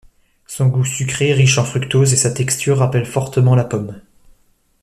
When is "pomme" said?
3.65-4.01